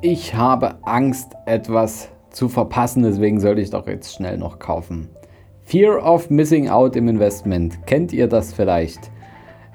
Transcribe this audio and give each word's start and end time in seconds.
Ich 0.00 0.32
habe 0.36 0.76
Angst, 0.82 1.32
etwas 1.44 2.08
zu 2.30 2.48
verpassen, 2.48 3.02
deswegen 3.02 3.40
sollte 3.40 3.62
ich 3.62 3.70
doch 3.70 3.88
jetzt 3.88 4.14
schnell 4.14 4.38
noch 4.38 4.60
kaufen. 4.60 5.08
Fear 5.64 6.00
of 6.04 6.30
Missing 6.30 6.68
Out 6.68 6.94
im 6.94 7.08
Investment. 7.08 7.84
Kennt 7.84 8.12
ihr 8.12 8.28
das 8.28 8.52
vielleicht? 8.52 9.10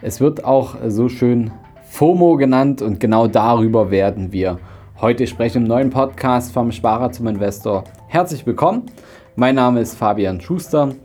Es 0.01 0.21
wird 0.21 0.45
auch 0.45 0.75
so 0.87 1.09
schön 1.09 1.51
FOMO 1.89 2.37
genannt 2.37 2.81
und 2.81 3.01
genau 3.01 3.27
darüber 3.27 3.91
werden 3.91 4.31
wir 4.31 4.59
heute 5.01 5.27
sprechen 5.27 5.63
im 5.63 5.67
neuen 5.67 5.89
Podcast 5.89 6.53
vom 6.53 6.71
Sparer 6.71 7.11
zum 7.11 7.27
Investor. 7.27 7.83
Herzlich 8.07 8.45
willkommen. 8.45 8.83
Mein 9.35 9.55
Name 9.55 9.81
ist 9.81 9.97
Fabian 9.97 10.39
Schuster. 10.39 10.95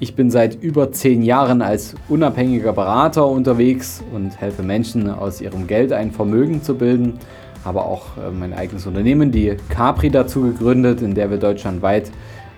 Ich 0.00 0.16
bin 0.16 0.32
seit 0.32 0.60
über 0.60 0.90
zehn 0.90 1.22
Jahren 1.22 1.62
als 1.62 1.94
unabhängiger 2.08 2.72
Berater 2.72 3.28
unterwegs 3.28 4.02
und 4.12 4.40
helfe 4.40 4.64
Menschen 4.64 5.08
aus 5.08 5.40
ihrem 5.40 5.68
Geld 5.68 5.92
ein 5.92 6.10
Vermögen 6.10 6.60
zu 6.64 6.76
bilden 6.76 7.20
habe 7.64 7.82
auch 7.82 8.16
äh, 8.16 8.30
mein 8.30 8.52
eigenes 8.52 8.86
Unternehmen, 8.86 9.32
die 9.32 9.56
Capri, 9.68 10.10
dazu 10.10 10.42
gegründet, 10.42 11.02
in 11.02 11.14
der 11.14 11.30
wir 11.30 11.38
deutschlandweit 11.38 12.10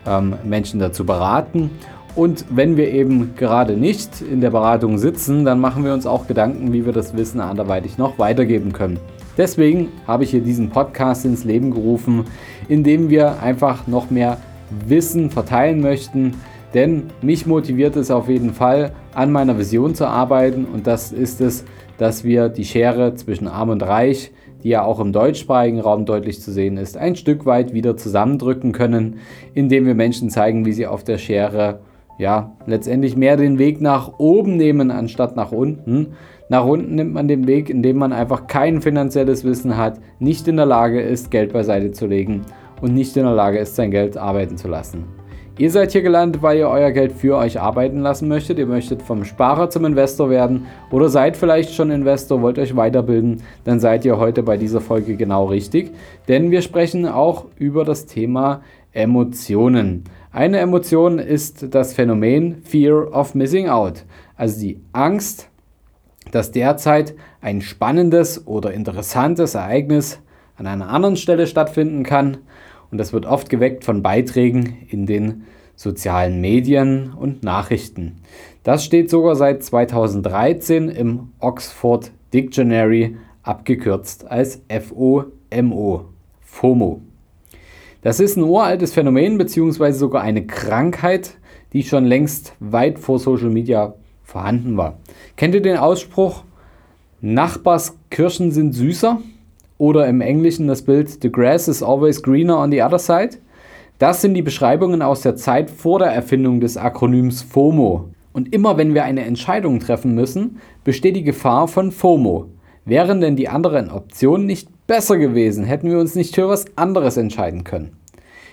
ähm, 0.07 0.35
Menschen 0.45 0.81
dazu 0.81 1.05
beraten. 1.05 1.71
Und 2.15 2.47
wenn 2.49 2.79
wir 2.79 2.91
eben 2.93 3.35
gerade 3.37 3.75
nicht 3.75 4.23
in 4.23 4.41
der 4.41 4.51
Beratung 4.51 4.97
sitzen, 4.97 5.45
dann 5.45 5.61
machen 5.61 5.85
wir 5.85 5.93
uns 5.93 6.07
auch 6.07 6.27
Gedanken, 6.27 6.73
wie 6.73 6.87
wir 6.87 6.95
das 6.95 7.15
Wissen 7.15 7.41
anderweitig 7.41 7.99
noch 7.99 8.19
weitergeben 8.19 8.73
können. 8.73 8.99
Deswegen 9.37 9.91
habe 10.07 10.25
ich 10.25 10.31
hier 10.31 10.41
diesen 10.41 10.71
Podcast 10.71 11.27
ins 11.27 11.45
Leben 11.45 11.71
gerufen, 11.71 12.25
in 12.69 12.85
dem 12.85 13.11
wir 13.11 13.43
einfach 13.43 13.87
noch 13.87 14.11
mehr 14.11 14.39
Wissen 14.87 15.31
verteilen 15.31 15.83
möchten. 15.83 16.35
Denn 16.73 17.05
mich 17.21 17.47
motiviert 17.47 17.97
es 17.97 18.11
auf 18.11 18.31
jeden 18.31 18.55
Fall, 18.55 18.93
an 19.15 19.31
meiner 19.31 19.59
Vision 19.59 19.95
zu 19.95 20.07
arbeiten. 20.07 20.65
Und 20.65 20.87
das 20.87 21.13
ist 21.13 21.43
es, 21.43 21.65
dass 21.99 22.25
wir 22.25 22.49
die 22.49 22.65
Schere 22.65 23.15
zwischen 23.15 23.47
Arm 23.47 23.69
und 23.69 23.83
Reich 23.83 24.33
die 24.63 24.71
ja 24.71 24.85
auch 24.85 25.01
im 25.01 25.13
deutschsprachigen 25.13 25.81
Raum 25.81 26.07
deutlich 26.07 26.41
zu 26.41 26.53
sehen 26.53 26.77
ist, 26.77 26.97
ein 26.97 27.17
Stück 27.17 27.47
weit 27.47 27.73
wieder 27.73 27.97
zusammendrücken 27.97 28.73
können, 28.73 29.19
indem 29.55 29.87
wir 29.87 29.95
Menschen 29.95 30.31
zeigen, 30.31 30.65
wie 30.65 30.73
sie 30.73 30.87
auf 30.87 31.05
der 31.05 31.19
Schere 31.19 31.81
ja 32.19 32.57
letztendlich 32.67 33.17
mehr 33.17 33.37
den 33.37 33.59
Weg 33.59 33.81
nach 33.81 34.19
oben 34.19 34.57
nehmen 34.57 34.91
anstatt 34.91 35.37
nach 35.37 35.53
unten. 35.53 36.15
Nach 36.49 36.65
unten 36.65 36.95
nimmt 36.95 37.13
man 37.13 37.29
den 37.29 37.47
Weg, 37.47 37.71
indem 37.71 37.99
man 37.99 38.13
einfach 38.13 38.47
kein 38.47 38.81
finanzielles 38.81 39.45
Wissen 39.45 39.77
hat, 39.77 40.01
nicht 40.19 40.49
in 40.49 40.57
der 40.57 40.67
Lage 40.67 41.01
ist, 41.01 41.31
Geld 41.31 41.53
beiseite 41.53 41.91
zu 41.91 42.07
legen 42.07 42.43
und 42.81 42.95
nicht 42.95 43.17
in 43.17 43.25
der 43.25 43.35
Lage 43.35 43.59
ist, 43.59 43.77
sein 43.77 43.91
Geld 43.91 44.17
arbeiten 44.17 44.57
zu 44.57 44.69
lassen. 44.69 45.16
Ihr 45.59 45.71
seid 45.71 45.93
hier 45.93 46.03
gelandet, 46.03 46.43
weil 46.43 46.59
ihr 46.59 46.69
euer 46.69 46.91
Geld 46.91 47.13
für 47.13 47.35
euch 47.35 47.59
arbeiten 47.59 48.01
lassen 48.01 48.29
möchtet. 48.29 48.59
Ihr 48.59 48.67
möchtet 48.67 49.01
vom 49.01 49.25
Sparer 49.25 49.71
zum 49.71 49.87
Investor 49.87 50.29
werden 50.29 50.67
oder 50.91 51.09
seid 51.09 51.35
vielleicht 51.35 51.73
schon 51.73 51.91
Investor, 51.91 52.43
wollt 52.43 52.59
euch 52.59 52.77
weiterbilden. 52.77 53.43
Dann 53.65 53.81
seid 53.81 54.05
ihr 54.05 54.19
heute 54.19 54.43
bei 54.43 54.59
dieser 54.59 54.83
Folge 54.83 55.17
genau 55.17 55.47
richtig. 55.47 55.93
Denn 56.29 56.51
wir 56.51 56.61
sprechen 56.61 57.07
auch 57.07 57.47
über 57.57 57.87
das 57.87 58.05
Thema 58.05 58.61
Emotionen. 58.93 60.05
Eine 60.31 60.59
Emotion 60.59 61.19
ist 61.19 61.75
das 61.75 61.95
Phänomen 61.95 62.61
Fear 62.63 63.11
of 63.15 63.35
Missing 63.35 63.71
Out. 63.71 64.05
Also 64.37 64.61
die 64.61 64.83
Angst, 64.93 65.49
dass 66.33 66.53
derzeit 66.53 67.15
ein 67.41 67.63
spannendes 67.63 68.47
oder 68.47 68.75
interessantes 68.75 69.55
Ereignis 69.55 70.21
an 70.57 70.67
einer 70.67 70.91
anderen 70.91 71.17
Stelle 71.17 71.47
stattfinden 71.47 72.03
kann 72.03 72.39
und 72.91 72.99
das 72.99 73.13
wird 73.13 73.27
oft 73.27 73.49
geweckt 73.49 73.85
von 73.85 74.03
Beiträgen 74.03 74.77
in 74.89 75.07
den 75.07 75.45
sozialen 75.77 76.41
Medien 76.41 77.13
und 77.13 77.43
Nachrichten. 77.43 78.23
Das 78.63 78.85
steht 78.85 79.11
sogar 79.11 79.37
seit 79.37 79.63
2013 79.63 80.89
im 80.89 81.29
Oxford 81.39 82.11
Dictionary, 82.33 83.17
abgekürzt 83.43 84.29
als 84.31 84.63
FOMO. 84.69 86.07
FOMO. 86.41 87.01
Das 88.03 88.21
ist 88.21 88.37
ein 88.37 88.43
uraltes 88.43 88.93
Phänomen 88.93 89.39
bzw. 89.39 89.93
sogar 89.93 90.23
eine 90.23 90.47
Krankheit, 90.47 91.37
die 91.73 91.83
schon 91.83 92.05
längst 92.05 92.55
weit 92.61 92.99
vor 92.99 93.19
Social 93.19 93.51
Media 93.51 93.95
vorhanden 94.25 94.77
war. 94.77 94.99
Kennt 95.37 95.55
ihr 95.55 95.63
den 95.63 95.77
Ausspruch, 95.77 96.45
Nachbarskirschen 97.21 98.51
sind 98.51 98.73
süßer? 98.73 99.21
Oder 99.79 100.07
im 100.07 100.21
Englischen 100.21 100.67
das 100.67 100.83
Bild 100.83 101.23
The 101.23 101.31
grass 101.31 101.69
is 101.69 101.83
always 101.83 102.23
greener 102.23 102.59
on 102.59 102.71
the 102.71 102.83
other 102.83 102.99
side. 102.99 103.39
Das 103.99 104.21
sind 104.21 104.35
die 104.35 104.43
Beschreibungen 104.43 105.03
aus 105.03 105.23
der 105.23 105.37
Zeit 105.37 105.71
vor 105.71 105.99
der 105.99 106.09
Erfindung 106.09 106.61
des 106.61 106.77
Akronyms 106.77 107.43
FOMO. 107.43 108.11
Und 108.33 108.53
immer 108.53 108.77
wenn 108.77 108.93
wir 108.93 109.05
eine 109.05 109.25
Entscheidung 109.25 109.81
treffen 109.81 110.15
müssen, 110.15 110.61
besteht 110.85 111.17
die 111.17 111.25
Gefahr 111.25 111.69
von 111.69 111.91
FOMO. 111.91 112.47
Wären 112.85 113.21
denn 113.21 113.37
die 113.37 113.49
anderen 113.49 113.91
Optionen 113.91 114.47
nicht 114.47 114.69
besser 114.87 115.17
gewesen, 115.17 115.65
hätten 115.65 115.91
wir 115.91 115.99
uns 115.99 116.15
nicht 116.15 116.35
für 116.35 116.49
was 116.49 116.67
anderes 116.77 117.17
entscheiden 117.17 117.65
können. 117.65 117.97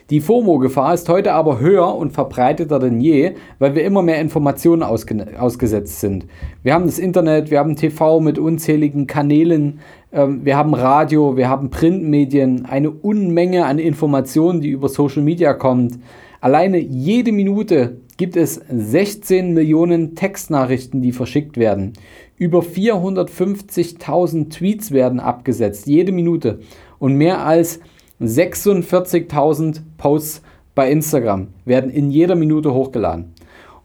Die 0.09 0.19
FOMO-Gefahr 0.19 0.93
ist 0.93 1.07
heute 1.07 1.33
aber 1.33 1.59
höher 1.59 1.95
und 1.95 2.11
verbreiteter 2.11 2.77
denn 2.79 2.99
je, 2.99 3.35
weil 3.59 3.73
wir 3.73 3.85
immer 3.85 4.01
mehr 4.01 4.19
Informationen 4.19 4.83
ausge 4.83 5.25
ausgesetzt 5.39 6.01
sind. 6.01 6.25
Wir 6.61 6.73
haben 6.73 6.85
das 6.85 6.99
Internet, 6.99 7.51
wir 7.51 7.59
haben 7.59 7.77
TV 7.77 8.19
mit 8.19 8.37
unzähligen 8.37 9.07
Kanälen, 9.07 9.79
wir 10.13 10.55
haben 10.55 10.75
Radio, 10.75 11.37
wir 11.37 11.49
haben 11.49 11.71
Printmedien, 11.71 12.65
eine 12.65 12.91
Unmenge 12.91 13.65
an 13.65 13.79
Informationen, 13.79 14.61
die 14.61 14.69
über 14.69 14.87
Social 14.87 15.23
Media 15.23 15.53
kommt. 15.53 15.97
Alleine 16.39 16.77
jede 16.77 17.31
Minute 17.31 17.97
gibt 18.17 18.37
es 18.37 18.61
16 18.69 19.53
Millionen 19.53 20.13
Textnachrichten, 20.13 21.01
die 21.01 21.13
verschickt 21.13 21.57
werden. 21.57 21.93
Über 22.37 22.59
450.000 22.59 24.51
Tweets 24.51 24.91
werden 24.91 25.19
abgesetzt, 25.19 25.87
jede 25.87 26.11
Minute. 26.11 26.59
Und 26.99 27.15
mehr 27.15 27.43
als 27.43 27.79
46.000 28.21 29.81
Posts 29.97 30.43
bei 30.75 30.91
Instagram 30.91 31.47
werden 31.65 31.89
in 31.89 32.11
jeder 32.11 32.35
Minute 32.35 32.71
hochgeladen. 32.71 33.33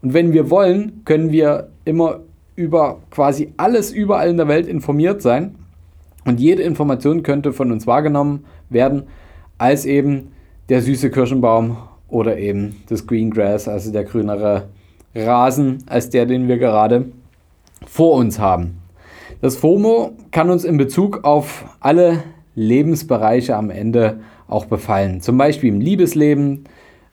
Und 0.02 0.12
wenn 0.12 0.34
wir 0.34 0.50
wollen, 0.50 1.00
können 1.06 1.32
wir 1.32 1.68
immer 1.86 2.20
über 2.54 2.98
quasi 3.10 3.54
alles 3.56 3.92
überall 3.92 4.28
in 4.28 4.36
der 4.36 4.48
Welt 4.48 4.66
informiert 4.66 5.22
sein. 5.22 5.54
Und 6.28 6.40
jede 6.40 6.62
Information 6.62 7.22
könnte 7.22 7.54
von 7.54 7.72
uns 7.72 7.86
wahrgenommen 7.86 8.44
werden 8.68 9.04
als 9.56 9.86
eben 9.86 10.32
der 10.68 10.82
süße 10.82 11.10
Kirschenbaum 11.10 11.78
oder 12.06 12.36
eben 12.36 12.76
das 12.90 13.06
Green 13.06 13.30
Grass, 13.30 13.66
also 13.66 13.90
der 13.90 14.04
grünere 14.04 14.68
Rasen, 15.14 15.78
als 15.86 16.10
der, 16.10 16.26
den 16.26 16.46
wir 16.46 16.58
gerade 16.58 17.06
vor 17.86 18.16
uns 18.16 18.38
haben. 18.38 18.76
Das 19.40 19.56
FOMO 19.56 20.12
kann 20.30 20.50
uns 20.50 20.64
in 20.64 20.76
Bezug 20.76 21.24
auf 21.24 21.64
alle 21.80 22.22
Lebensbereiche 22.54 23.56
am 23.56 23.70
Ende 23.70 24.20
auch 24.48 24.66
befallen. 24.66 25.22
Zum 25.22 25.38
Beispiel 25.38 25.72
im 25.72 25.80
Liebesleben, 25.80 26.64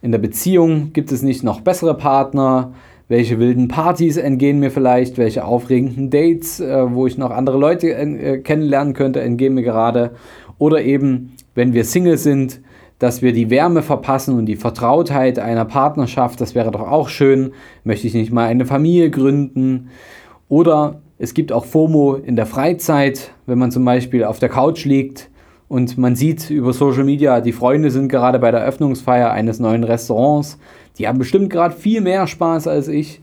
in 0.02 0.12
der 0.12 0.20
Beziehung 0.20 0.92
gibt 0.92 1.14
es 1.14 1.22
nicht 1.22 1.42
noch 1.42 1.62
bessere 1.62 1.96
Partner. 1.96 2.74
Welche 3.08 3.38
wilden 3.40 3.68
Partys 3.68 4.18
entgehen 4.18 4.60
mir 4.60 4.72
vielleicht? 4.72 5.18
Welche 5.18 5.46
aufregenden 5.46 6.10
Dates, 6.10 6.60
äh, 6.60 6.92
wo 6.92 7.06
ich 7.06 7.18
noch 7.18 7.30
andere 7.30 7.58
Leute 7.58 7.94
äh, 7.94 8.40
kennenlernen 8.40 8.94
könnte, 8.94 9.22
entgehen 9.22 9.54
mir 9.54 9.64
gerade? 9.64 10.12
Oder 10.58 10.82
eben, 10.82 11.34
wenn 11.54 11.74
wir 11.74 11.86
Single 11.86 12.18
sind, 12.18 12.62
dass 12.98 13.22
wir 13.22 13.34
die 13.34 13.50
Wärme 13.50 13.84
verpassen 13.84 14.38
und 14.38 14.46
die 14.46 14.56
Vertrautheit 14.56 15.38
einer 15.38 15.66
Partnerschaft, 15.66 16.42
das 16.42 16.56
wäre 16.56 16.72
doch 16.72 16.90
auch 16.90 17.10
schön. 17.10 17.52
Möchte 17.84 18.08
ich 18.08 18.14
nicht 18.14 18.32
mal 18.32 18.48
eine 18.48 18.66
Familie 18.66 19.12
gründen? 19.12 19.90
Oder 20.48 21.02
es 21.18 21.34
gibt 21.34 21.52
auch 21.52 21.66
FOMO 21.66 22.16
in 22.16 22.36
der 22.36 22.46
Freizeit, 22.46 23.32
wenn 23.46 23.60
man 23.60 23.72
zum 23.72 23.86
Beispiel 23.86 24.24
auf 24.24 24.40
der 24.40 24.50
Couch 24.50 24.86
liegt 24.86 25.30
und 25.68 25.98
man 25.98 26.16
sieht 26.16 26.50
über 26.50 26.74
Social 26.74 27.04
Media, 27.04 27.42
die 27.42 27.52
Freunde 27.52 27.90
sind 27.90 28.10
gerade 28.10 28.40
bei 28.40 28.52
der 28.52 28.62
Eröffnungsfeier 28.62 29.32
eines 29.32 29.60
neuen 29.60 29.84
Restaurants. 29.84 30.60
Die 30.98 31.08
haben 31.08 31.18
bestimmt 31.18 31.50
gerade 31.50 31.76
viel 31.76 32.02
mehr 32.02 32.28
Spaß 32.28 32.68
als 32.68 32.88
ich. 32.88 33.22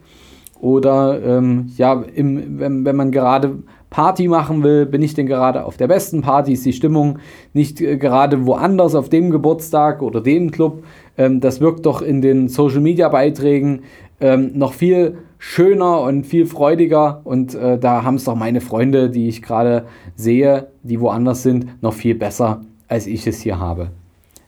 Oder 0.60 1.20
ähm, 1.24 1.72
ja, 1.76 2.04
im, 2.14 2.60
wenn, 2.60 2.84
wenn 2.84 2.94
man 2.94 3.10
gerade 3.10 3.58
Party 3.90 4.28
machen 4.28 4.62
will, 4.62 4.86
bin 4.86 5.02
ich 5.02 5.14
denn 5.14 5.26
gerade 5.26 5.64
auf 5.64 5.76
der 5.76 5.88
besten 5.88 6.22
Party? 6.22 6.52
Ist 6.52 6.64
die 6.64 6.72
Stimmung 6.72 7.18
nicht 7.52 7.80
äh, 7.80 7.96
gerade 7.96 8.46
woanders 8.46 8.94
auf 8.94 9.08
dem 9.08 9.30
Geburtstag 9.30 10.02
oder 10.02 10.20
dem 10.20 10.50
Club? 10.50 10.84
Ähm, 11.18 11.40
das 11.40 11.60
wirkt 11.60 11.84
doch 11.84 12.00
in 12.00 12.22
den 12.22 12.48
Social 12.48 12.80
Media 12.80 13.08
Beiträgen 13.08 13.82
ähm, 14.20 14.52
noch 14.54 14.72
viel 14.72 15.18
schöner 15.38 16.00
und 16.02 16.24
viel 16.24 16.46
freudiger. 16.46 17.20
Und 17.24 17.54
äh, 17.54 17.76
da 17.76 18.04
haben 18.04 18.14
es 18.14 18.24
doch 18.24 18.36
meine 18.36 18.60
Freunde, 18.60 19.10
die 19.10 19.26
ich 19.26 19.42
gerade 19.42 19.86
sehe, 20.14 20.68
die 20.84 21.00
woanders 21.00 21.42
sind, 21.42 21.82
noch 21.82 21.92
viel 21.92 22.14
besser, 22.14 22.60
als 22.86 23.08
ich 23.08 23.26
es 23.26 23.40
hier 23.40 23.58
habe. 23.58 23.90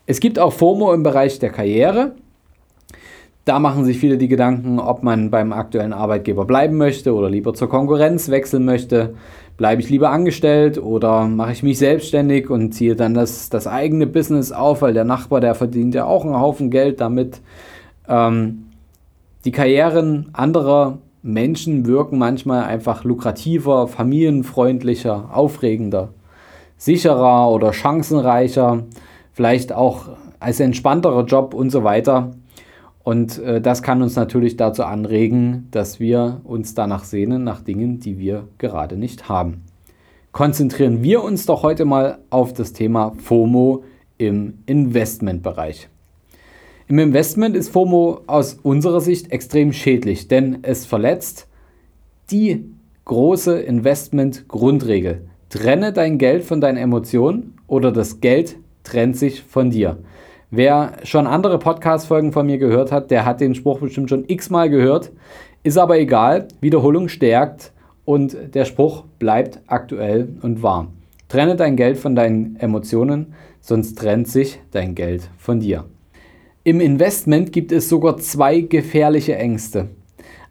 Es 0.07 0.21
gibt 0.21 0.39
auch 0.39 0.53
FOMO 0.53 0.93
im 0.95 1.03
Bereich 1.03 1.39
der 1.39 1.51
Karriere. 1.51 2.15
Da 3.45 3.59
machen 3.59 3.85
sich 3.85 3.99
viele 3.99 4.17
die 4.17 4.29
Gedanken, 4.29 4.79
ob 4.79 5.03
man 5.03 5.31
beim 5.31 5.53
aktuellen 5.53 5.93
Arbeitgeber 5.93 6.47
bleiben 6.47 6.79
möchte 6.79 7.15
oder 7.15 7.29
lieber 7.29 7.53
zur 7.53 7.69
Konkurrenz 7.69 8.31
wechseln 8.31 8.65
möchte. 8.65 9.15
Bleibe 9.59 9.83
ich 9.83 9.91
lieber 9.91 10.11
angestellt 10.11 10.79
oder 10.83 11.27
mache 11.27 11.53
ich 11.53 11.63
mich 11.63 11.79
selbstständig 11.79 12.49
und 12.49 12.73
ziehe 12.73 12.97
dann 12.97 13.13
das, 13.13 13.51
das 13.51 13.67
eigene 13.67 14.07
Business 14.07 14.51
auf, 14.51 14.81
weil 14.81 14.95
der 14.95 15.05
Nachbar, 15.05 15.41
der 15.41 15.55
verdient 15.55 15.95
ja 15.95 16.07
auch 16.07 16.25
einen 16.25 16.41
Haufen 16.41 16.71
Geld 16.71 17.01
damit. 17.03 17.43
Ähm, 18.09 18.65
die 19.45 19.53
Karrieren 19.53 20.31
anderer 20.33 20.99
Menschen 21.23 21.87
wirken 21.87 22.19
manchmal 22.19 22.65
einfach 22.65 23.05
lukrativer, 23.05 23.89
familienfreundlicher, 23.89 25.31
aufregender. 25.33 26.09
sicherer 26.79 27.51
oder 27.51 27.73
chancenreicher, 27.73 28.85
vielleicht 29.33 29.73
auch 29.73 30.09
als 30.41 30.61
entspannterer 30.61 31.25
Job 31.25 31.55
und 31.55 31.71
so 31.71 31.85
weiter. 31.85 32.33
Und 33.05 33.39
äh, 33.39 33.61
das 33.61 33.83
kann 33.83 34.03
uns 34.03 34.17
natürlich 34.17 34.57
dazu 34.57 34.83
anregen, 34.83 35.69
dass 35.71 36.01
wir 36.01 36.41
uns 36.43 36.75
danach 36.75 37.05
sehnen, 37.05 37.45
nach 37.45 37.61
Dingen, 37.61 38.01
die 38.01 38.19
wir 38.19 38.49
gerade 38.59 38.97
nicht 38.97 39.29
haben. 39.29 39.63
Konzentrieren 40.33 41.03
wir 41.03 41.23
uns 41.23 41.47
doch 41.47 41.63
heute 41.63 41.85
mal 41.85 42.19
auf 42.31 42.55
das 42.55 42.73
Thema 42.73 43.13
FOMO 43.19 43.85
im 44.19 44.55
Investmentbereich. 44.67 45.89
Im 46.89 46.99
Investment 46.99 47.55
ist 47.55 47.69
FOMO 47.69 48.23
aus 48.27 48.55
unserer 48.63 49.01
Sicht 49.01 49.31
extrem 49.31 49.73
schädlich, 49.73 50.27
denn 50.27 50.59
es 50.63 50.87
verletzt 50.87 51.47
die 52.31 52.65
große 53.05 53.61
Investment-Grundregel. 53.61 55.29
Trenne 55.51 55.93
dein 55.93 56.19
Geld 56.19 56.43
von 56.43 56.61
deinen 56.61 56.79
Emotionen 56.79 57.55
oder 57.67 57.93
das 57.93 58.21
Geld 58.21 58.57
trennt 58.83 59.17
sich 59.17 59.43
von 59.43 59.71
dir. 59.71 59.99
Wer 60.57 60.99
schon 61.03 61.27
andere 61.27 61.59
Podcast-Folgen 61.59 62.31
von 62.31 62.47
mir 62.47 62.59
gehört 62.59 62.93
hat, 62.93 63.11
der 63.11 63.25
hat 63.25 63.41
den 63.41 63.57
Spruch 63.57 63.81
bestimmt 63.81 64.09
schon 64.09 64.23
x-mal 64.29 64.71
gehört. 64.71 65.11
Ist 65.65 65.77
aber 65.77 65.99
egal, 65.99 66.47
Wiederholung 66.61 67.09
stärkt 67.09 67.73
und 68.05 68.37
der 68.55 68.65
Spruch 68.65 69.03
bleibt 69.19 69.59
aktuell 69.67 70.29
und 70.43 70.63
wahr. 70.63 70.93
Trenne 71.27 71.57
dein 71.57 71.75
Geld 71.75 71.99
von 71.99 72.15
deinen 72.15 72.55
Emotionen, 72.61 73.35
sonst 73.61 73.99
trennt 73.99 74.29
sich 74.29 74.61
dein 74.71 74.95
Geld 74.95 75.29
von 75.39 75.59
dir. 75.59 75.87
Im 76.63 76.79
Investment 76.81 77.51
gibt 77.51 77.73
es 77.73 77.89
sogar 77.89 78.19
zwei 78.19 78.61
gefährliche 78.61 79.35
Ängste. 79.35 79.89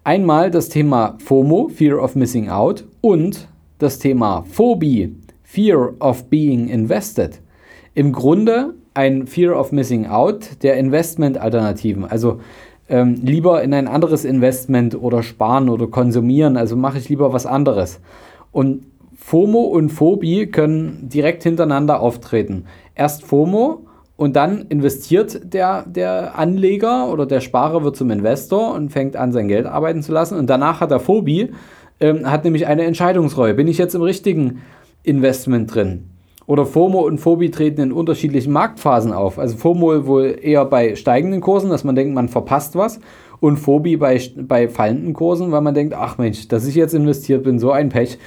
Einmal 0.04 0.52
das 0.52 0.68
Thema 0.68 1.18
FOMO, 1.24 1.70
Fear 1.70 2.04
of 2.04 2.18
Missing 2.18 2.50
Out, 2.50 2.84
und 3.00 3.48
das 3.80 4.00
Thema 4.00 4.44
Phobie, 4.52 5.16
Fear 5.44 5.94
of 6.02 6.26
Being 6.26 6.68
Invested. 6.68 7.40
Im 7.94 8.12
Grunde 8.12 8.74
ein 8.94 9.28
Fear 9.28 9.60
of 9.60 9.72
Missing 9.72 10.08
Out 10.08 10.64
der 10.64 10.78
Investment-Alternativen. 10.78 12.06
Also 12.06 12.40
ähm, 12.90 13.16
lieber 13.24 13.64
in 13.64 13.74
ein 13.74 13.88
anderes 13.88 14.26
Investment 14.26 14.96
oder 14.96 15.24
sparen 15.24 15.70
oder 15.70 15.88
konsumieren. 15.88 16.58
Also 16.58 16.76
mache 16.76 16.98
ich 16.98 17.10
lieber 17.10 17.34
was 17.34 17.46
anderes. 17.46 18.00
Und 18.52 18.86
FOMO 19.16 19.62
und 19.62 19.90
Phobie 19.90 20.48
können 20.48 21.08
direkt 21.10 21.44
hintereinander 21.44 22.02
auftreten. 22.02 22.66
Erst 22.94 23.24
FOMO 23.24 23.86
und 24.16 24.36
dann 24.36 24.64
investiert 24.70 25.54
der, 25.54 25.86
der 25.88 26.38
Anleger 26.38 27.10
oder 27.10 27.26
der 27.26 27.40
Sparer 27.40 27.84
wird 27.84 27.96
zum 27.96 28.12
Investor 28.12 28.76
und 28.76 28.92
fängt 28.92 29.16
an, 29.16 29.32
sein 29.32 29.48
Geld 29.48 29.66
arbeiten 29.66 30.04
zu 30.04 30.12
lassen. 30.12 30.38
Und 30.38 30.50
danach 30.50 30.82
hat 30.82 30.92
er 30.92 31.00
Phobie, 31.00 31.52
ähm, 32.00 32.30
hat 32.30 32.44
nämlich 32.44 32.68
eine 32.68 32.84
Entscheidungsreue. 32.84 33.54
Bin 33.54 33.68
ich 33.68 33.78
jetzt 33.78 33.96
im 33.96 34.02
richtigen 34.02 34.62
Investment 35.04 35.74
drin? 35.74 36.13
Oder 36.46 36.66
FOMO 36.66 37.02
und 37.02 37.20
Phobie 37.20 37.52
treten 37.52 37.82
in 37.82 37.92
unterschiedlichen 37.92 38.52
Marktphasen 38.52 39.14
auf. 39.14 39.40
Also 39.40 39.58
FOMO 39.58 40.06
wohl 40.06 40.38
eher 40.42 40.66
bei 40.66 40.96
steigenden 40.96 41.42
Kursen, 41.42 41.70
dass 41.70 41.84
man 41.84 41.96
denkt, 41.96 42.14
man 42.14 42.30
verpasst 42.30 42.76
was. 42.76 43.00
Und 43.40 43.58
Phobie 43.58 43.98
bei, 43.98 44.20
bei 44.38 44.68
fallenden 44.68 45.14
Kursen, 45.14 45.52
weil 45.52 45.62
man 45.62 45.74
denkt, 45.74 45.94
ach 45.94 46.18
Mensch, 46.18 46.48
dass 46.48 46.68
ich 46.68 46.76
jetzt 46.76 46.94
investiert 46.94 47.44
bin, 47.44 47.60
so 47.60 47.72
ein 47.72 47.90
Pech. 47.90 48.18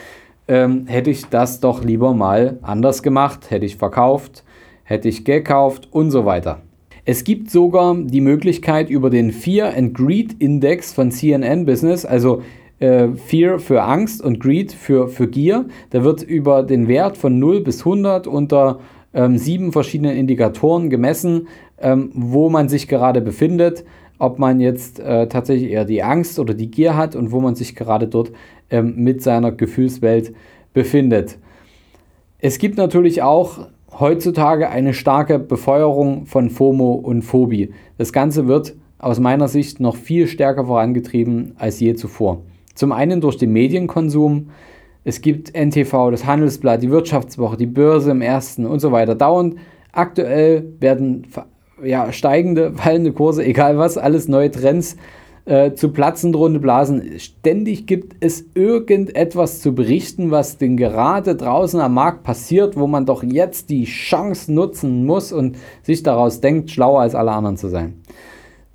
Ähm, 0.49 0.87
hätte 0.87 1.11
ich 1.11 1.27
das 1.27 1.61
doch 1.61 1.83
lieber 1.83 2.15
mal 2.15 2.59
anders 2.63 3.03
gemacht, 3.03 3.51
hätte 3.51 3.67
ich 3.67 3.77
verkauft, 3.77 4.45
hätte 4.85 5.09
ich 5.09 5.25
gekauft 5.25 5.89
und 5.91 6.13
so 6.13 6.25
weiter. 6.25 6.63
Es 7.05 7.25
gibt 7.25 7.51
sogar 7.51 7.97
die 7.97 8.21
Möglichkeit 8.21 8.91
über 8.91 9.11
den 9.11 9.31
Fear 9.33 9.75
and 9.77 9.95
Greed 9.95 10.41
Index 10.41 10.93
von 10.93 11.11
CNN 11.11 11.65
Business, 11.65 12.05
also 12.05 12.43
äh, 12.79 13.09
Fear 13.09 13.59
für 13.59 13.83
Angst 13.83 14.23
und 14.23 14.41
Greed 14.41 14.73
für, 14.73 15.09
für 15.09 15.29
Gier. 15.29 15.67
Da 15.91 16.05
wird 16.05 16.23
über 16.23 16.63
den 16.63 16.89
Wert 16.89 17.17
von 17.17 17.39
0 17.39 17.61
bis 17.63 17.81
100 17.81 18.27
unter 18.27 18.81
ähm, 19.15 19.39
sieben 19.39 19.73
verschiedenen 19.73 20.17
Indikatoren 20.17 20.91
gemessen, 20.91 21.49
ähm, 21.79 22.11
wo 22.15 22.51
man 22.51 22.69
sich 22.69 22.89
gerade 22.89 23.21
befindet, 23.21 23.85
ob 24.19 24.39
man 24.39 24.61
jetzt 24.61 25.01
äh, 25.01 25.29
tatsächlich 25.29 25.71
eher 25.71 25.85
die 25.85 26.03
Angst 26.03 26.39
oder 26.39 26.55
die 26.55 26.71
Gier 26.71 26.97
hat 26.97 27.17
und 27.17 27.33
wo 27.33 27.41
man 27.41 27.55
sich 27.55 27.75
gerade 27.75 28.09
dort 28.09 28.33
ähm, 28.71 28.95
mit 28.97 29.23
seiner 29.23 29.53
Gefühlswelt 29.53 30.35
befindet. 30.73 31.39
Es 32.39 32.59
gibt 32.59 32.77
natürlich 32.77 33.23
auch 33.23 33.67
heutzutage 33.99 34.69
eine 34.69 34.93
starke 34.93 35.39
Befeuerung 35.39 36.27
von 36.27 36.51
FOMO 36.51 36.93
und 36.93 37.23
Phobie. 37.23 37.73
Das 37.97 38.13
Ganze 38.13 38.47
wird 38.47 38.75
aus 38.99 39.21
meiner 39.21 39.49
Sicht 39.49 39.81
noch 39.81 39.97
viel 39.97 40.27
stärker 40.27 40.67
vorangetrieben 40.67 41.55
als 41.57 41.81
je 41.81 41.95
zuvor. 41.95 42.43
Zum 42.77 42.93
einen 42.93 43.21
durch 43.21 43.37
den 43.37 43.53
Medienkonsum. 43.53 44.51
Es 45.03 45.21
gibt 45.21 45.57
NTV, 45.57 46.11
das 46.11 46.27
Handelsblatt, 46.27 46.83
die 46.83 46.91
Wirtschaftswoche, 46.91 47.57
die 47.57 47.67
Börse 47.67 48.13
im 48.13 48.23
ersten 48.23 48.67
und 48.67 48.81
so 48.81 48.93
weiter. 48.93 49.15
Dauernd 49.15 49.57
aktuell 49.93 50.73
werden 50.79 51.27
ja, 51.83 52.13
steigende, 52.13 52.73
fallende 52.77 53.13
Kurse, 53.13 53.45
egal 53.45 53.79
was, 53.79 53.99
alles 53.99 54.29
neue 54.29 54.51
Trends 54.51 54.97
äh, 55.47 55.75
zu 55.75 55.91
platzen, 55.91 56.33
drohende 56.33 56.61
Blasen. 56.61 57.19
Ständig 57.19 57.87
gibt 57.87 58.17
es 58.21 58.45
irgendetwas 58.55 59.61
zu 59.61 59.75
berichten, 59.75 60.31
was 60.31 60.59
denn 60.59 60.77
gerade 60.77 61.37
draußen 61.37 61.81
am 61.81 61.95
Markt 61.95 62.25
passiert, 62.25 62.77
wo 62.77 62.87
man 62.87 63.07
doch 63.07 63.23
jetzt 63.23 63.71
die 63.71 63.85
Chance 63.85 64.53
nutzen 64.53 65.07
muss 65.07 65.33
und 65.33 65.57
sich 65.83 66.03
daraus 66.03 66.41
denkt, 66.41 66.71
schlauer 66.71 67.01
als 67.01 67.15
alle 67.15 67.33
anderen 67.33 67.57
zu 67.57 67.69
sein. 67.69 68.03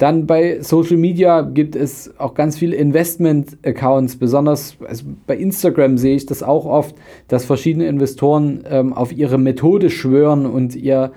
Dann 0.01 0.25
bei 0.25 0.61
Social 0.61 0.97
Media 0.97 1.41
gibt 1.41 1.75
es 1.75 2.11
auch 2.17 2.33
ganz 2.33 2.57
viele 2.57 2.75
Investment-Accounts, 2.75 4.15
besonders 4.15 4.75
also 4.83 5.05
bei 5.27 5.37
Instagram 5.37 5.99
sehe 5.99 6.15
ich 6.15 6.25
das 6.25 6.41
auch 6.41 6.65
oft, 6.65 6.95
dass 7.27 7.45
verschiedene 7.45 7.85
Investoren 7.85 8.63
ähm, 8.67 8.93
auf 8.93 9.15
ihre 9.15 9.37
Methode 9.37 9.91
schwören 9.91 10.47
und 10.47 10.75
ihr, 10.75 11.11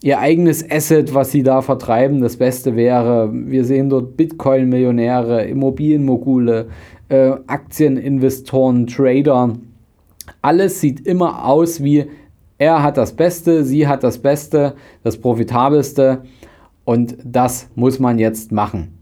ihr 0.00 0.18
eigenes 0.18 0.64
Asset, 0.70 1.12
was 1.12 1.30
sie 1.30 1.42
da 1.42 1.60
vertreiben, 1.60 2.22
das 2.22 2.38
Beste 2.38 2.74
wäre. 2.74 3.28
Wir 3.30 3.66
sehen 3.66 3.90
dort 3.90 4.16
Bitcoin-Millionäre, 4.16 5.44
Immobilienmogule, 5.44 6.68
äh, 7.10 7.32
Aktieninvestoren, 7.46 8.86
Trader. 8.86 9.58
Alles 10.40 10.80
sieht 10.80 11.06
immer 11.06 11.44
aus 11.44 11.84
wie 11.84 12.06
er 12.56 12.82
hat 12.82 12.96
das 12.96 13.12
Beste, 13.12 13.62
sie 13.62 13.86
hat 13.86 14.02
das 14.02 14.16
Beste, 14.16 14.74
das 15.02 15.18
Profitabelste. 15.18 16.22
Und 16.84 17.16
das 17.24 17.68
muss 17.74 17.98
man 17.98 18.18
jetzt 18.18 18.52
machen. 18.52 18.98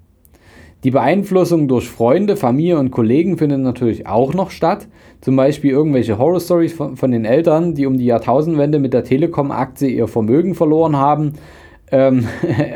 Die 0.82 0.91
Beeinflussung 0.91 1.69
durch 1.69 1.91
Freunde, 1.91 2.37
Familie 2.37 2.79
und 2.79 2.91
Kollegen 2.91 3.37
findet 3.37 3.61
natürlich 3.61 4.06
auch 4.06 4.32
noch 4.32 4.50
statt. 4.50 4.88
Zum 5.21 5.37
Beispiel 5.37 5.73
irgendwelche 5.73 6.17
Horror-Stories 6.17 6.73
von, 6.73 6.97
von, 6.97 7.11
den 7.11 7.27
Eltern, 7.27 7.75
die 7.75 7.85
um 7.85 7.99
die 7.99 8.06
Jahrtausendwende 8.06 8.79
mit 8.79 8.94
der 8.94 9.05
Telekom-Aktie 9.05 9.91
ihr 9.91 10.09
Vermögen 10.09 10.55
verloren 10.55 10.97
haben. 10.97 11.35
Ähm, 11.93 12.26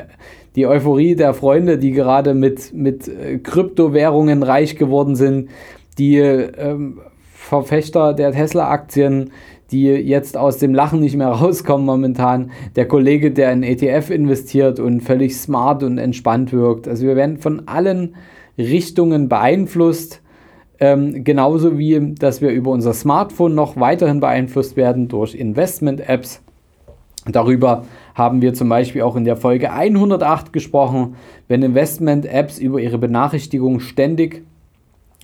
die 0.57 0.67
Euphorie 0.67 1.17
der 1.17 1.33
Freunde, 1.33 1.79
die 1.79 1.93
gerade 1.93 2.35
mit, 2.35 2.75
mit 2.75 3.09
äh, 3.09 3.39
Kryptowährungen 3.39 4.43
reich 4.43 4.77
geworden 4.77 5.17
sind. 5.17 5.49
Die 5.97 6.19
ähm, 6.19 7.01
Verfechter 7.33 8.13
der 8.13 8.33
Tesla-Aktien, 8.33 9.31
die 9.71 9.87
jetzt 9.87 10.37
aus 10.37 10.59
dem 10.59 10.75
Lachen 10.75 11.01
nicht 11.01 11.17
mehr 11.17 11.29
rauskommen 11.31 11.87
momentan. 11.87 12.51
Der 12.77 12.87
Kollege, 12.87 13.31
der 13.31 13.53
in 13.53 13.63
ETF 13.63 14.11
investiert 14.11 14.81
und 14.81 15.01
völlig 15.01 15.37
smart 15.37 15.83
und 15.83 15.99
entspannt 15.99 16.53
wirkt. 16.53 16.89
Also 16.89 17.07
wir 17.07 17.17
werden 17.17 17.39
von 17.39 17.67
allen 17.67 18.15
Richtungen 18.59 19.29
beeinflusst. 19.29 20.21
Ähm, 20.81 21.25
genauso 21.25 21.79
wie, 21.79 22.15
dass 22.15 22.41
wir 22.41 22.51
über 22.51 22.71
unser 22.71 22.93
Smartphone 22.93 23.55
noch 23.55 23.77
weiterhin 23.77 24.21
beeinflusst 24.21 24.77
werden 24.77 25.09
durch 25.09 25.35
Investment-Apps. 25.35 26.43
Darüber 27.27 27.85
haben 28.15 28.43
wir 28.43 28.53
zum 28.55 28.69
Beispiel 28.69 29.03
auch 29.03 29.17
in 29.17 29.25
der 29.25 29.37
Folge 29.37 29.73
108 29.73 30.53
gesprochen, 30.53 31.15
wenn 31.49 31.63
Investment-Apps 31.63 32.59
über 32.59 32.81
ihre 32.81 32.99
Benachrichtigungen 32.99 33.81
ständig 33.81 34.45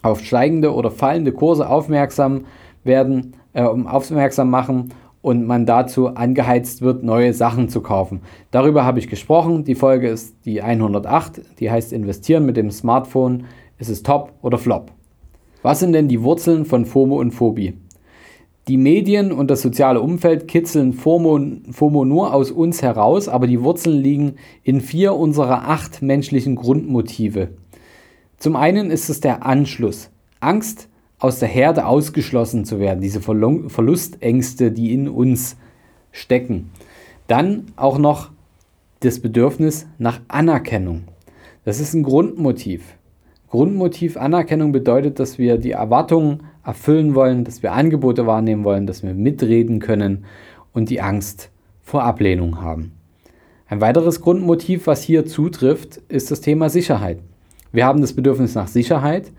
auf 0.03 0.25
steigende 0.25 0.73
oder 0.73 0.91
fallende 0.91 1.33
Kurse 1.33 1.69
aufmerksam 1.69 2.47
werden, 2.85 3.35
äh, 3.53 3.63
aufmerksam 3.63 4.51
machen 4.51 4.93
und 5.23 5.47
man 5.47 5.67
dazu 5.67 6.09
angeheizt 6.09 6.83
wird, 6.83 7.03
neue 7.03 7.35
Sachen 7.35 7.69
zu 7.69 7.83
kaufen. 7.83 8.21
Darüber 8.51 8.85
habe 8.85 8.99
ich 8.99 9.09
gesprochen. 9.09 9.65
Die 9.65 9.75
Folge 9.75 10.09
ist 10.09 10.35
die 10.45 10.63
108, 10.63 11.43
die 11.59 11.71
heißt 11.71 11.93
Investieren 11.93 12.47
mit 12.47 12.57
dem 12.57 12.71
Smartphone. 12.71 13.45
Ist 13.79 13.91
es 13.91 14.03
top 14.03 14.33
oder 14.43 14.59
flop? 14.59 14.93
Was 15.63 15.81
sind 15.81 15.93
denn 15.93 16.09
die 16.09 16.23
Wurzeln 16.23 16.65
von 16.65 16.87
FOMO 16.87 17.19
und 17.19 17.33
Phobie? 17.33 17.75
Die 18.69 18.77
Medien 18.77 19.33
und 19.33 19.51
das 19.51 19.63
soziale 19.63 20.01
Umfeld 20.01 20.47
kitzeln 20.47 20.93
FOMO, 20.93 21.41
FOMO 21.71 22.05
nur 22.05 22.33
aus 22.33 22.51
uns 22.51 22.83
heraus, 22.83 23.29
aber 23.29 23.47
die 23.47 23.63
Wurzeln 23.63 24.01
liegen 24.01 24.35
in 24.63 24.81
vier 24.81 25.15
unserer 25.15 25.69
acht 25.69 26.03
menschlichen 26.03 26.57
Grundmotive. 26.57 27.49
Zum 28.37 28.57
einen 28.57 28.91
ist 28.91 29.11
es 29.11 29.21
der 29.21 29.45
Anschluss. 29.45 30.11
Angst, 30.41 30.89
aus 31.21 31.39
der 31.39 31.49
Herde 31.49 31.87
ausgeschlossen 31.87 32.65
zu 32.65 32.81
werden, 32.81 33.01
diese 33.01 33.21
Verlustängste, 33.21 34.73
die 34.73 34.93
in 34.93 35.09
uns 35.09 35.57
stecken. 36.11 36.71
Dann 37.29 37.67
auch 37.77 37.99
noch 37.99 38.31
das 39.01 39.21
Bedürfnis 39.21 39.87
nach 39.99 40.21
Anerkennung. 40.29 41.05
Das 41.65 41.79
ist 41.79 41.95
ein 41.95 42.03
Grundmotiv. 42.03 42.97
Grundmotiv 43.49 44.17
Anerkennung 44.17 44.73
bedeutet, 44.73 45.21
dass 45.21 45.39
wir 45.39 45.59
die 45.59 45.73
Erwartungen 45.73 46.45
erfüllen 46.65 47.15
wollen, 47.15 47.45
dass 47.45 47.63
wir 47.63 47.73
Angebote 47.73 48.27
wahrnehmen 48.27 48.65
wollen, 48.65 48.87
dass 48.87 49.03
wir 49.03 49.13
mitreden 49.13 49.79
können 49.79 50.25
und 50.73 50.89
die 50.89 51.01
Angst 51.01 51.51
vor 51.83 52.05
Ablehnung 52.05 52.61
haben. 52.63 52.93
Ein 53.69 53.81
weiteres 53.81 54.21
Grundmotiv, 54.21 54.87
was 54.87 55.03
hier 55.03 55.27
zutrifft, 55.27 55.99
ist 56.09 56.31
das 56.31 56.41
Thema 56.41 56.71
Sicherheit. 56.71 57.19
Wir 57.73 57.87
haben 57.87 58.01
das 58.01 58.15
Bedürfnis 58.15 58.55
nach 58.55 58.69
Sicherheit 58.69 59.31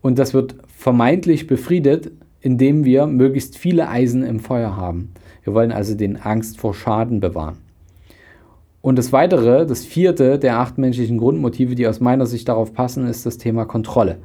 und 0.00 0.18
das 0.18 0.34
wird 0.34 0.56
vermeintlich 0.80 1.46
befriedet, 1.46 2.10
indem 2.40 2.86
wir 2.86 3.06
möglichst 3.06 3.58
viele 3.58 3.90
Eisen 3.90 4.22
im 4.22 4.40
Feuer 4.40 4.78
haben. 4.78 5.12
Wir 5.44 5.52
wollen 5.52 5.72
also 5.72 5.94
den 5.94 6.16
Angst 6.16 6.58
vor 6.58 6.72
Schaden 6.72 7.20
bewahren. 7.20 7.58
Und 8.80 8.96
das 8.96 9.12
weitere, 9.12 9.66
das 9.66 9.84
vierte 9.84 10.38
der 10.38 10.58
acht 10.58 10.78
menschlichen 10.78 11.18
Grundmotive, 11.18 11.74
die 11.74 11.86
aus 11.86 12.00
meiner 12.00 12.24
Sicht 12.24 12.48
darauf 12.48 12.72
passen, 12.72 13.06
ist 13.06 13.26
das 13.26 13.36
Thema 13.36 13.66
Kontrolle. 13.66 14.16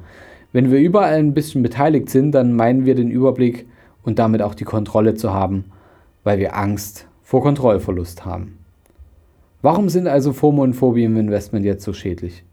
Wenn 0.50 0.70
wir 0.70 0.78
überall 0.78 1.18
ein 1.18 1.34
bisschen 1.34 1.62
beteiligt 1.62 2.08
sind, 2.08 2.32
dann 2.32 2.56
meinen 2.56 2.86
wir 2.86 2.94
den 2.94 3.10
Überblick 3.10 3.66
und 4.02 4.18
damit 4.18 4.40
auch 4.40 4.54
die 4.54 4.64
Kontrolle 4.64 5.14
zu 5.14 5.34
haben, 5.34 5.66
weil 6.24 6.38
wir 6.38 6.56
Angst 6.56 7.06
vor 7.22 7.42
Kontrollverlust 7.42 8.24
haben. 8.24 8.56
Warum 9.60 9.90
sind 9.90 10.08
also 10.08 10.32
FOMO 10.32 10.62
und 10.62 10.72
Phobie 10.72 11.04
im 11.04 11.18
Investment 11.18 11.66
jetzt 11.66 11.84
so 11.84 11.92
schädlich? 11.92 12.44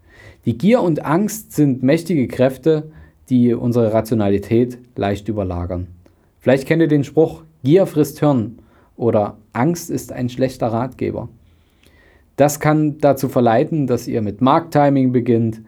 Die 0.44 0.58
Gier 0.58 0.82
und 0.82 1.06
Angst 1.06 1.54
sind 1.54 1.84
mächtige 1.84 2.28
Kräfte, 2.28 2.92
die 3.30 3.54
unsere 3.54 3.94
Rationalität 3.94 4.78
leicht 4.96 5.28
überlagern. 5.28 5.88
Vielleicht 6.40 6.68
kennt 6.68 6.82
ihr 6.82 6.88
den 6.88 7.04
Spruch, 7.04 7.44
Gier 7.64 7.86
frisst 7.86 8.20
Hirn 8.20 8.60
oder 8.98 9.38
Angst 9.54 9.90
ist 9.90 10.12
ein 10.12 10.30
schlechter 10.30 10.68
Ratgeber. 10.68 11.30
Das 12.36 12.60
kann 12.60 12.98
dazu 12.98 13.30
verleiten, 13.30 13.88
dass 13.88 14.08
ihr 14.08 14.22
mit 14.22 14.42
Markttiming 14.42 15.12
beginnt 15.12 15.62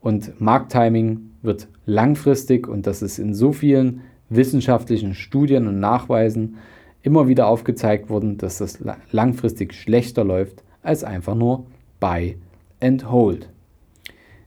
und 0.00 0.40
Markttiming 0.40 1.30
wird 1.42 1.68
langfristig 1.86 2.68
und 2.68 2.86
das 2.86 3.02
ist 3.02 3.18
in 3.18 3.34
so 3.34 3.52
vielen 3.52 4.02
wissenschaftlichen 4.28 5.14
Studien 5.14 5.66
und 5.66 5.80
Nachweisen 5.80 6.58
immer 7.02 7.28
wieder 7.28 7.48
aufgezeigt 7.48 8.10
worden, 8.10 8.36
dass 8.38 8.58
das 8.58 8.78
langfristig 9.10 9.74
schlechter 9.74 10.24
läuft 10.24 10.62
als 10.82 11.04
einfach 11.04 11.34
nur 11.34 11.66
Buy 11.98 12.36
and 12.80 13.10
Hold. 13.10 13.48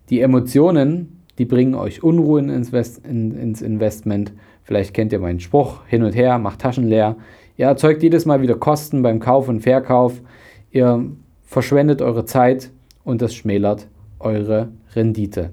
Die 0.10 0.22
Emotionen, 0.22 1.12
die 1.38 1.46
bringen 1.46 1.75
euch 1.75 2.04
Unruhen 2.04 2.50
ins, 2.50 2.70
ins 2.70 3.62
Investment. 3.62 4.34
Vielleicht 4.63 4.94
kennt 4.94 5.12
ihr 5.13 5.20
meinen 5.20 5.40
Spruch, 5.40 5.86
hin 5.88 6.04
und 6.04 6.16
her, 6.16 6.38
macht 6.38 6.60
Taschen 6.60 6.88
leer. 6.88 7.16
Ihr 7.58 7.68
erzeugt 7.68 8.04
jedes 8.04 8.25
Mal 8.25 8.42
wieder 8.42 8.56
Kosten 8.56 9.04
beim 9.04 9.20
Kauf 9.20 9.50
und 9.50 9.62
Verkauf. 9.62 10.22
Ihr 10.72 11.06
verschwendet 11.44 12.02
eure 12.02 12.25
Zeit 12.25 12.72
und 13.04 13.22
das 13.22 13.36
schmälert 13.36 13.88
eure 14.20 14.70
Rendite. 14.96 15.52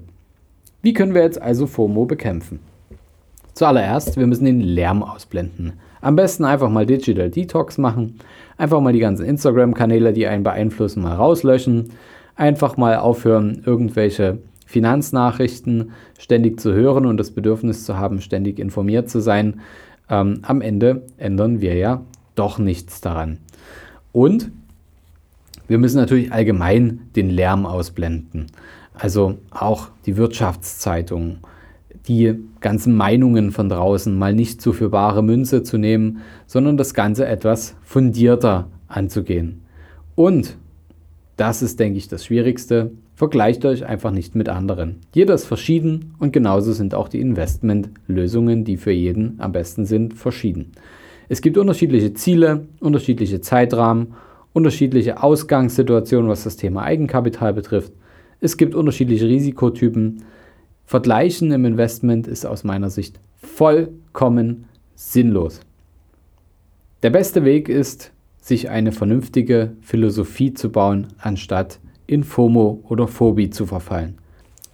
Wie 0.81 0.93
können 0.93 1.13
wir 1.13 1.21
jetzt 1.21 1.41
also 1.41 1.67
FOMO 1.67 2.05
bekämpfen? 2.05 2.59
Zuallererst, 3.53 4.17
wir 4.17 4.25
müssen 4.25 4.45
den 4.45 4.61
Lärm 4.61 5.03
ausblenden. 5.03 5.73
Am 5.99 6.15
besten 6.15 6.45
einfach 6.45 6.69
mal 6.69 6.85
Digital 6.85 7.29
Detox 7.29 7.77
machen, 7.77 8.17
einfach 8.57 8.79
mal 8.79 8.93
die 8.93 8.99
ganzen 8.99 9.25
Instagram-Kanäle, 9.25 10.13
die 10.13 10.25
einen 10.25 10.43
beeinflussen, 10.43 11.03
mal 11.03 11.15
rauslöschen, 11.15 11.91
einfach 12.35 12.77
mal 12.77 12.97
aufhören, 12.97 13.61
irgendwelche 13.65 14.39
Finanznachrichten 14.71 15.91
ständig 16.17 16.59
zu 16.59 16.73
hören 16.73 17.05
und 17.05 17.17
das 17.17 17.31
Bedürfnis 17.31 17.85
zu 17.85 17.97
haben, 17.97 18.21
ständig 18.21 18.57
informiert 18.57 19.09
zu 19.09 19.19
sein. 19.19 19.59
Ähm, 20.09 20.39
am 20.43 20.61
Ende 20.61 21.03
ändern 21.17 21.61
wir 21.61 21.75
ja 21.75 22.05
doch 22.35 22.57
nichts 22.57 23.01
daran. 23.01 23.37
Und 24.13 24.49
wir 25.67 25.77
müssen 25.77 25.97
natürlich 25.97 26.31
allgemein 26.31 27.01
den 27.15 27.29
Lärm 27.29 27.65
ausblenden. 27.65 28.47
Also 28.93 29.37
auch 29.51 29.89
die 30.05 30.17
Wirtschaftszeitungen, 30.17 31.39
die 32.07 32.35
ganzen 32.59 32.95
Meinungen 32.95 33.51
von 33.51 33.69
draußen 33.69 34.17
mal 34.17 34.33
nicht 34.33 34.61
so 34.61 34.73
für 34.73 34.89
bare 34.89 35.21
Münze 35.21 35.63
zu 35.63 35.77
nehmen, 35.77 36.19
sondern 36.47 36.77
das 36.77 36.93
Ganze 36.93 37.25
etwas 37.25 37.75
fundierter 37.83 38.67
anzugehen. 38.87 39.61
Und, 40.15 40.57
das 41.37 41.61
ist, 41.61 41.79
denke 41.79 41.97
ich, 41.97 42.07
das 42.07 42.25
Schwierigste, 42.25 42.91
vergleicht 43.21 43.65
euch 43.65 43.85
einfach 43.85 44.09
nicht 44.09 44.33
mit 44.33 44.49
anderen. 44.49 44.95
Jeder 45.13 45.35
ist 45.35 45.45
verschieden 45.45 46.15
und 46.17 46.33
genauso 46.33 46.73
sind 46.73 46.95
auch 46.95 47.07
die 47.07 47.19
Investmentlösungen, 47.19 48.63
die 48.63 48.77
für 48.77 48.89
jeden 48.89 49.35
am 49.39 49.51
besten 49.51 49.85
sind, 49.85 50.15
verschieden. 50.15 50.71
Es 51.29 51.43
gibt 51.43 51.59
unterschiedliche 51.59 52.15
Ziele, 52.15 52.65
unterschiedliche 52.79 53.39
Zeitrahmen 53.39 54.15
unterschiedliche 54.53 55.21
Ausgangssituationen, 55.21 56.31
was 56.31 56.45
das 56.45 56.57
Thema 56.57 56.81
Eigenkapital 56.81 57.53
betrifft. 57.53 57.93
Es 58.39 58.57
gibt 58.57 58.73
unterschiedliche 58.73 59.27
Risikotypen. 59.27 60.23
Vergleichen 60.87 61.51
im 61.51 61.63
Investment 61.65 62.25
ist 62.25 62.47
aus 62.47 62.63
meiner 62.63 62.89
Sicht 62.89 63.19
vollkommen 63.35 64.65
sinnlos. 64.95 65.59
Der 67.03 67.11
beste 67.11 67.45
Weg 67.45 67.69
ist, 67.69 68.13
sich 68.39 68.71
eine 68.71 68.91
vernünftige 68.91 69.73
Philosophie 69.81 70.55
zu 70.55 70.71
bauen, 70.71 71.09
anstatt 71.19 71.77
in 72.07 72.23
FOMO 72.23 72.83
oder 72.87 73.07
Phobie 73.07 73.49
zu 73.49 73.65
verfallen. 73.65 74.17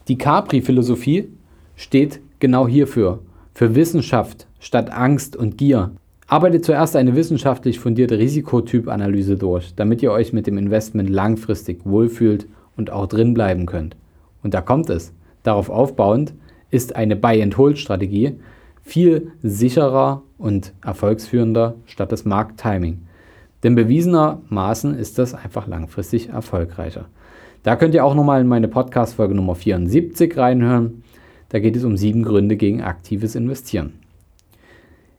Die 0.08 0.18
Capri-Philosophie 0.18 1.30
steht 1.76 2.20
genau 2.40 2.68
hierfür, 2.68 3.20
für 3.54 3.76
Wissenschaft 3.76 4.48
statt 4.60 4.92
Angst 4.92 5.36
und 5.36 5.58
Gier. 5.58 5.92
Arbeitet 6.28 6.66
zuerst 6.66 6.96
eine 6.96 7.16
wissenschaftlich 7.16 7.80
fundierte 7.80 8.18
Risikotypanalyse 8.20 9.38
durch, 9.38 9.74
damit 9.76 10.04
ihr 10.04 10.12
euch 10.12 10.34
mit 10.34 10.46
dem 10.48 10.58
Investment 10.58 11.10
langfristig 11.10 11.82
wohlfühlt 11.86 12.48
und 12.76 12.92
auch 12.92 13.08
drin 13.08 13.34
bleiben 13.34 13.66
könnt. 13.66 13.96
Und 14.44 14.54
da 14.54 14.62
kommt 14.62 14.90
es. 14.90 15.14
Darauf 15.44 15.70
aufbauend 15.70 16.34
ist 16.70 16.96
eine 16.96 17.16
Buy-and-Hold-Strategie 17.16 18.36
viel 18.88 19.34
sicherer 19.44 20.24
und 20.38 20.74
erfolgsführender 20.82 21.76
statt 21.86 22.12
das 22.14 22.24
Markttiming. 22.24 23.02
Denn 23.64 23.76
bewiesenermaßen 23.76 24.96
ist 24.96 25.20
das 25.20 25.34
einfach 25.34 25.68
langfristig 25.68 26.30
erfolgreicher. 26.30 27.06
Da 27.68 27.76
könnt 27.76 27.94
ihr 27.94 28.06
auch 28.06 28.16
nochmal 28.16 28.40
in 28.40 28.48
meine 28.48 28.70
Podcast-Folge 28.70 29.36
Nummer 29.36 29.54
74 29.54 30.38
reinhören. 30.38 31.04
Da 31.50 31.60
geht 31.60 31.76
es 31.76 31.84
um 31.84 31.98
sieben 31.98 32.24
Gründe 32.24 32.56
gegen 32.56 32.82
aktives 32.82 33.36
Investieren. 33.36 34.00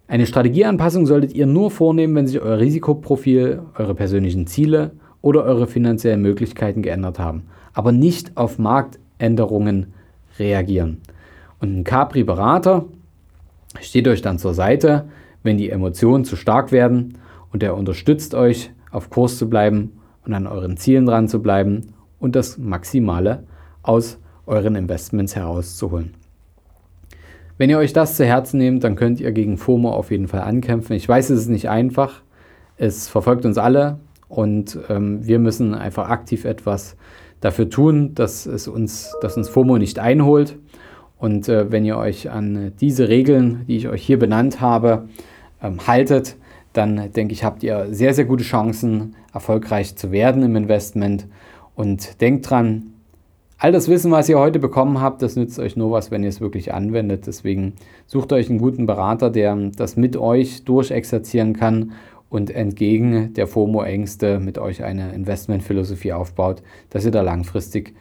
Eine 0.07 0.25
Strategieanpassung 0.25 1.05
solltet 1.05 1.35
ihr 1.35 1.45
nur 1.45 1.71
vornehmen, 1.71 2.15
wenn 2.15 2.27
sich 2.27 2.41
euer 2.41 2.59
Risikoprofil, 2.59 3.61
eure 3.77 3.95
persönlichen 3.95 4.47
Ziele 4.47 4.93
oder 5.21 5.45
eure 5.45 5.67
finanziellen 5.67 6.23
Möglichkeiten 6.23 6.81
geändert 6.81 7.19
haben, 7.19 7.43
aber 7.75 7.93
nicht 7.93 8.35
auf 8.39 8.59
Marktänderungen 8.59 9.93
reagieren. 10.39 11.03
Und 11.61 11.77
ein 11.77 11.85
Capri-Berater 11.85 12.87
steht 13.79 14.09
euch 14.09 14.23
dann 14.23 14.39
zur 14.39 14.55
Seite, 14.55 15.05
wenn 15.43 15.59
die 15.59 15.69
Emotionen 15.69 16.25
zu 16.25 16.35
stark 16.35 16.73
werden 16.73 17.19
und 17.53 17.63
er 17.63 17.77
unterstützt 17.77 18.35
euch, 18.35 18.71
auf 18.91 19.11
Kurs 19.11 19.37
zu 19.37 19.51
bleiben 19.51 19.99
und 20.25 20.33
an 20.33 20.47
euren 20.47 20.79
Zielen 20.79 21.05
dran 21.05 21.29
zu 21.29 21.43
bleiben 21.43 21.93
und 22.19 22.37
das 22.37 22.59
Maximale 22.59 23.45
aus 23.83 24.19
euren 24.47 24.75
Investments 24.75 25.37
herauszuholen. 25.37 26.15
Wenn 27.59 27.71
ihr 27.71 27.79
euch 27.79 27.93
das 27.93 28.17
zu 28.17 28.25
Herzen 28.25 28.59
nehmt, 28.59 28.85
dann 28.85 28.95
könnt 28.95 29.21
ihr 29.21 29.33
gegen 29.33 29.59
FOMO 29.59 29.91
auf 29.91 30.11
jeden 30.11 30.29
Fall 30.29 30.43
ankämpfen. 30.43 30.95
Ich 30.95 31.09
weiß, 31.09 31.31
es 31.31 31.41
ist 31.41 31.49
nicht 31.49 31.69
einfach. 31.69 32.23
Es 32.77 33.09
verfolgt 33.09 33.45
uns 33.45 33.59
alle 33.59 33.99
und 34.29 34.79
ähm, 34.89 35.27
wir 35.27 35.41
müssen 35.41 35.75
einfach 35.75 36.09
aktiv 36.09 36.45
etwas 36.45 36.97
dafür 37.41 37.69
tun, 37.69 38.15
dass 38.15 38.47
es 38.47 38.69
uns, 38.69 39.15
dass 39.21 39.37
uns 39.37 39.49
FOMO 39.49 39.79
nicht 39.79 39.99
einholt. 39.99 40.57
Und 41.19 41.49
äh, 41.49 41.73
wenn 41.73 41.85
ihr 41.85 41.99
euch 41.99 42.31
an 42.31 42.73
diese 42.81 43.09
Regeln, 43.09 43.65
die 43.67 43.77
ich 43.77 43.89
euch 43.89 44.05
hier 44.05 44.19
benannt 44.19 44.61
habe, 44.61 45.09
ähm, 45.61 45.87
haltet, 45.87 46.37
dann 46.73 47.11
denke 47.13 47.33
ich, 47.33 47.43
habt 47.43 47.65
ihr 47.65 47.89
sehr, 47.91 48.15
sehr 48.15 48.25
gute 48.25 48.45
Chancen, 48.45 49.17
erfolgreich 49.35 49.97
zu 49.97 50.13
werden 50.13 50.45
im 50.45 50.55
Investment. 50.55 51.27
Und 51.79 52.21
denkt 52.21 52.51
dran, 52.51 52.95
All 53.61 53.73
das 53.73 53.89
Wissen, 53.89 54.11
was 54.13 54.29
ihr 54.29 54.39
heute 54.39 54.59
bekommen 54.59 55.01
habt, 55.01 55.23
das 55.23 55.35
nützt 55.35 55.59
euch 55.59 55.77
nur 55.77 55.91
was, 55.93 56.13
wenn 56.13 56.23
ihr 56.23 56.29
es 56.29 56.41
wirklich 56.41 56.75
anwendet. 56.75 57.27
Deswegen 57.27 57.75
sucht 58.07 58.33
euch 58.33 58.49
einen 58.49 58.59
guten 58.61 58.87
Berater, 58.87 59.31
der 59.31 59.57
das 59.77 59.97
mit 59.97 60.17
euch 60.17 60.65
durchexerzieren 60.65 61.55
kann 61.55 61.93
und 62.31 62.51
entgegen 62.51 63.35
der 63.35 63.49
FOMO-Ängste 63.49 64.39
mit 64.39 64.59
euch 64.59 64.85
eine 64.85 65.13
Investmentphilosophie 65.13 66.13
aufbaut, 66.13 66.63
dass 66.91 67.05
ihr 67.05 67.11
da 67.11 67.23
langfristig 67.23 67.95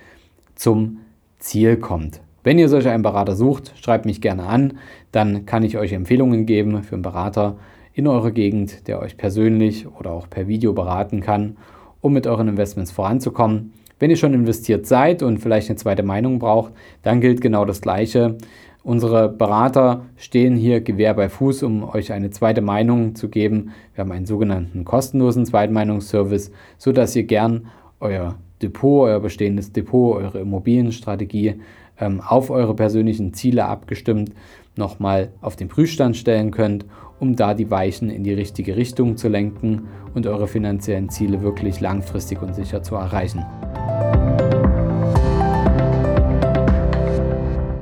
zum 0.53 0.99
Ziel 1.39 1.77
kommt. 1.77 2.21
Wenn 2.43 2.59
ihr 2.59 2.69
solch 2.69 2.87
einen 2.87 3.03
Berater 3.03 3.35
sucht, 3.35 3.73
schreibt 3.79 4.05
mich 4.05 4.21
gerne 4.21 4.43
an, 4.43 4.77
dann 5.11 5.45
kann 5.45 5.63
ich 5.63 5.77
euch 5.77 5.93
Empfehlungen 5.93 6.45
geben 6.45 6.83
für 6.83 6.95
einen 6.95 7.01
Berater 7.03 7.57
in 7.93 8.05
eurer 8.05 8.31
Gegend, 8.31 8.87
der 8.87 8.99
euch 8.99 9.17
persönlich 9.17 9.87
oder 9.87 10.11
auch 10.11 10.29
per 10.29 10.47
Video 10.47 10.73
beraten 10.73 11.21
kann, 11.21 11.57
um 12.01 12.13
mit 12.13 12.27
euren 12.27 12.47
Investments 12.47 12.91
voranzukommen. 12.91 13.73
Wenn 13.99 14.09
ihr 14.09 14.17
schon 14.17 14.33
investiert 14.33 14.85
seid 14.85 15.23
und 15.23 15.39
vielleicht 15.39 15.69
eine 15.69 15.77
zweite 15.77 16.03
Meinung 16.03 16.39
braucht, 16.39 16.73
dann 17.01 17.21
gilt 17.21 17.41
genau 17.41 17.65
das 17.65 17.81
Gleiche. 17.81 18.37
Unsere 18.83 19.27
Berater 19.27 20.05
stehen 20.15 20.55
hier 20.55 20.81
Gewehr 20.81 21.13
bei 21.13 21.29
Fuß, 21.29 21.63
um 21.63 21.83
euch 21.83 22.13
eine 22.13 22.29
zweite 22.29 22.61
Meinung 22.61 23.15
zu 23.15 23.27
geben. 23.27 23.71
Wir 23.95 24.03
haben 24.03 24.11
einen 24.11 24.25
sogenannten 24.25 24.85
kostenlosen 24.85 25.45
Zweitmeinungsservice, 25.45 26.51
sodass 26.77 27.15
ihr 27.15 27.23
gern 27.23 27.67
euer 27.99 28.35
Depot, 28.61 29.07
euer 29.07 29.19
bestehendes 29.19 29.73
Depot, 29.73 30.15
eure 30.15 30.39
Immobilienstrategie 30.39 31.55
ähm, 31.99 32.21
auf 32.21 32.49
eure 32.49 32.75
persönlichen 32.75 33.33
Ziele 33.33 33.65
abgestimmt 33.65 34.31
nochmal 34.77 35.29
auf 35.41 35.55
den 35.55 35.67
Prüfstand 35.67 36.15
stellen 36.15 36.51
könnt, 36.51 36.85
um 37.19 37.35
da 37.35 37.53
die 37.53 37.71
Weichen 37.71 38.09
in 38.09 38.23
die 38.23 38.33
richtige 38.33 38.75
Richtung 38.75 39.17
zu 39.17 39.27
lenken 39.27 39.87
und 40.13 40.27
eure 40.27 40.47
finanziellen 40.47 41.09
Ziele 41.09 41.41
wirklich 41.41 41.79
langfristig 41.79 42.41
und 42.41 42.53
sicher 42.55 42.83
zu 42.83 42.95
erreichen. 42.95 43.45